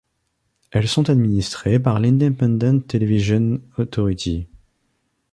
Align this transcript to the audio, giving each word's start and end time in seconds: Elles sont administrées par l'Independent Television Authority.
Elles 0.71 0.87
sont 0.87 1.11
administrées 1.11 1.79
par 1.79 1.99
l'Independent 1.99 2.81
Television 2.87 3.61
Authority. 3.77 4.47